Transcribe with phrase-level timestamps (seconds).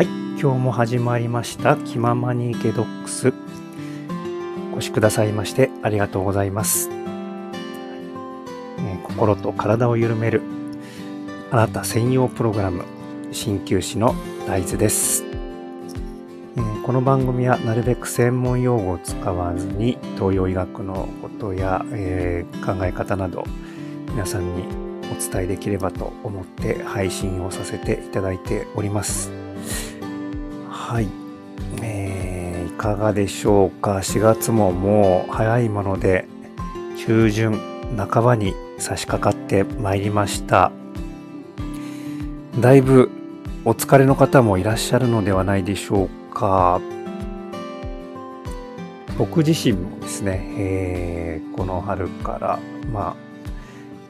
[0.00, 0.08] はい。
[0.40, 1.76] 今日も始まりました。
[1.76, 3.34] 気ままにゲドックス。
[4.72, 6.94] お越しくださいましてありがとうございます、え、
[9.02, 10.40] 心と体を緩める。
[11.50, 12.84] あなた専用プログラム。
[13.30, 14.14] 鍼灸師の
[14.46, 15.26] 大豆です、え、
[16.86, 23.44] この番組はなるべく専門用語を使わずに東洋医学のことや、えー、考え方など
[24.12, 24.64] 皆さんに
[25.12, 29.39] お伝えできればと思って配信をさせていただいております。
[30.90, 31.08] はい。
[31.82, 36.26] えー、いかがでしょうか？4月ももう早いもので、
[37.06, 37.60] 中旬
[37.96, 40.72] 半ばに差し掛かってまいりました。
[42.58, 43.08] だいぶ
[43.64, 46.80] お疲れの方もいらっしゃるのではないでしょうか。
[49.16, 52.58] 僕自身もですね、えー、この春から、
[52.92, 53.16] まあ、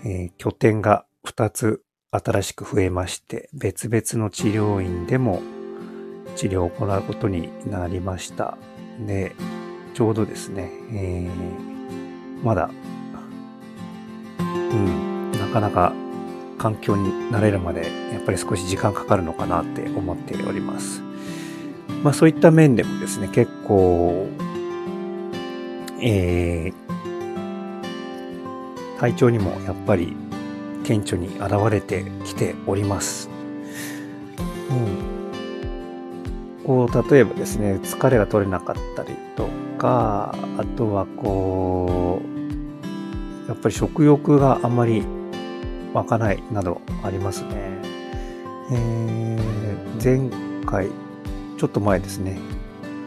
[0.06, 5.42] えー、拠点が2つ新しく増えまして、別々の治療院でも
[6.36, 8.56] 治療を行うことになりました。
[9.06, 9.34] で、
[9.94, 12.70] ちょうどですね、えー、まだ、
[14.38, 14.42] う
[14.74, 15.92] ん、なかなか
[16.58, 21.02] 環境に慣れるまでやっぱり少し時間かかるのかなって思っております。
[22.02, 24.26] まあそういった面でもですね、結構、
[26.00, 26.74] えー、
[28.98, 30.16] 体調にもやっぱり
[30.84, 33.28] 顕著に現れてきております。
[34.70, 35.19] うん、
[36.70, 42.22] こう、例えばですね、疲れが取れなかったりとか、あとはこ
[43.44, 45.02] う、やっぱり食欲があまり
[45.92, 47.50] 湧かないなどありますね。
[48.70, 50.30] えー、前
[50.64, 50.86] 回、
[51.58, 52.38] ちょっと前ですね、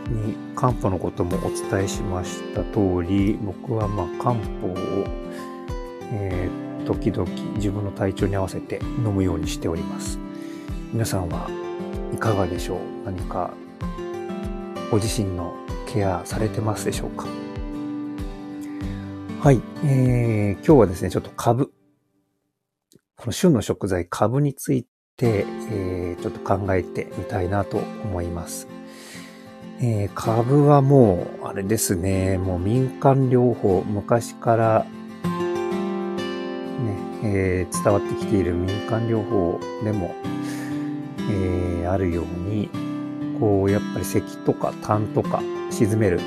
[0.10, 4.76] に漢方のこともお伝えしました通り、僕はまあ漢方を、
[6.12, 10.20] えー、時々自分の体調に合わせて飲むようにしております。
[10.92, 11.63] 皆さんは
[12.14, 12.80] いかがでしょう？
[13.06, 13.52] 何か
[14.92, 15.56] ご自身の
[15.88, 17.26] ケアされてますでしょうか？
[19.42, 21.74] はい、えー、今日はですね、ちょっと株、
[23.18, 24.86] この旬の食材株につい
[25.18, 28.70] て、えー、ちょっと考えてみたいなと思います。
[29.82, 34.90] えー、株はもう、あれですね、もう民間療法、昔からね、
[37.24, 40.16] えー、伝わってきている民間療法でも、
[41.32, 42.70] えー、あるように、
[43.40, 46.20] こう、やっぱり咳とか痰とか沈める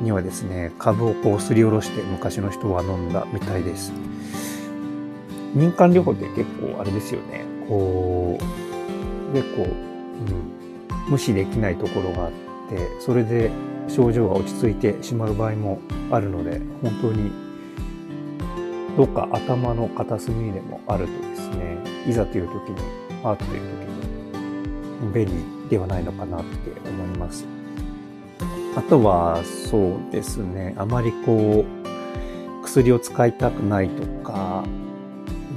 [0.00, 3.92] にはですね、株をこうすりおろして昔の人は飲んだみたいです。
[5.54, 7.44] 民間療法って結構あれですよね。
[7.68, 9.66] こう、結構、う
[11.08, 12.30] ん、無視できないところがあっ
[12.68, 13.50] て、それで
[13.88, 15.80] 症状が落ち着いてしまう場合も
[16.10, 17.30] あるので、本当に
[18.96, 22.76] どっか頭の片隅でもあるとですね、いざという時に、
[23.24, 24.09] あという時に
[25.12, 25.32] 便利
[25.68, 27.46] ではないのかなって思います。
[28.76, 34.64] あとは、そうですね、あまりこう、薬を使いたくないとか、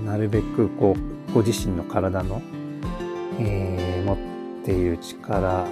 [0.06, 2.42] なるべくこう、ご自身の体の、
[3.40, 4.18] えー、持っ
[4.66, 5.66] ている力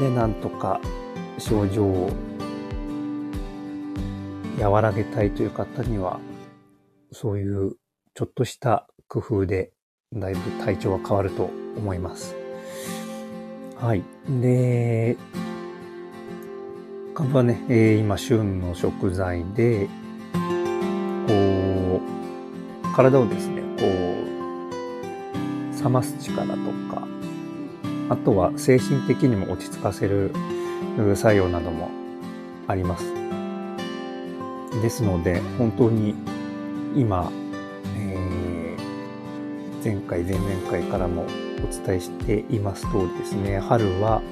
[0.00, 0.80] でなんとか
[1.38, 2.10] 症状を
[4.58, 6.20] 和らげたいという方には、
[7.12, 7.76] そういう
[8.14, 9.72] ちょっとした工夫で
[10.12, 12.45] だいぶ体調が変わると思います。
[13.78, 14.02] はい。
[14.40, 15.18] で、
[17.14, 19.86] かぶはね、えー、今旬の食材で、
[21.28, 22.00] こ
[22.82, 26.54] う、体をですね、こう、冷ます力と
[26.90, 27.06] か、
[28.08, 30.32] あとは精神的にも落ち着かせる
[31.14, 31.90] 作用なども
[32.68, 33.04] あります。
[34.80, 36.14] ですので、本当に
[36.94, 37.30] 今、
[37.98, 41.26] えー、前回、前々回からも
[41.62, 44.22] お伝えしています通りですね、春は、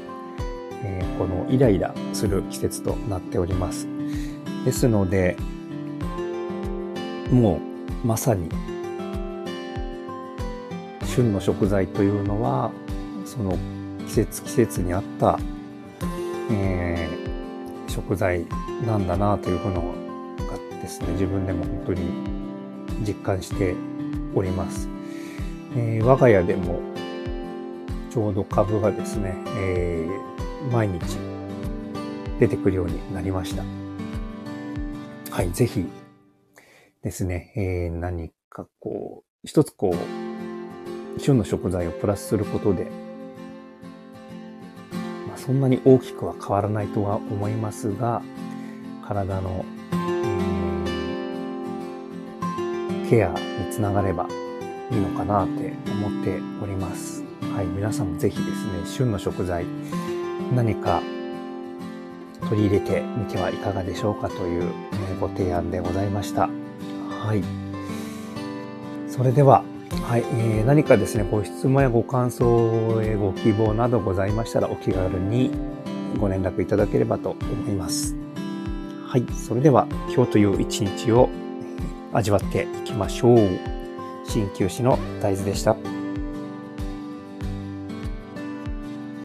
[0.83, 3.89] えー、このイライラする季節となっております。
[4.65, 5.37] ですので、
[7.31, 7.61] も
[8.03, 8.49] うまさに
[11.07, 12.71] 旬の食材というのは、
[13.25, 13.57] その
[14.07, 15.39] 季節季節に合った、
[16.51, 18.47] えー、食材
[18.87, 22.01] なんだなというふうのがですね、自分でも本当に
[23.07, 23.75] 実感して
[24.35, 24.89] おります。
[25.77, 26.81] えー、我が家でも
[28.15, 31.19] ちょうど株がですね、えー、毎日
[32.39, 33.65] 出てくるようになりました。
[35.33, 35.85] はい、ぜひ
[37.03, 39.97] ですね、えー、何かこう、一つこ
[41.17, 42.85] う、旬の食材をプラスすることで、
[45.27, 48.23] まあ、そんなに大きくは変わらないとは思いますが、
[49.09, 49.65] 体の、
[53.11, 53.37] ケアに
[53.73, 54.29] つながれば
[54.93, 57.24] いいのかなって思っております。
[57.55, 59.65] はい、皆さんもぜひですね、旬の食材、
[60.57, 61.01] 何か
[62.49, 66.49] 取り入れてみてはいかがでしょうかという、えご提案でございました。
[67.09, 67.45] はい。
[69.09, 69.63] それでは、
[70.03, 75.53] はい、えー、何かですね、ご質問やご感想、えご希望などございましたらお気軽に
[76.19, 78.17] ご連絡いただければと思います。
[79.07, 81.31] はい、それでは今日という一日を
[82.13, 83.39] 味わっていきましょう。
[84.27, 85.77] 鍼灸師の大豆でした。